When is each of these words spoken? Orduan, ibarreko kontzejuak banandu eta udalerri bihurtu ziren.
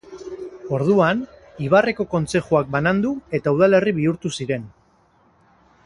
Orduan, 0.77 1.19
ibarreko 1.65 2.05
kontzejuak 2.15 2.73
banandu 2.77 3.13
eta 3.41 3.55
udalerri 3.59 3.95
bihurtu 4.01 4.33
ziren. 4.39 4.69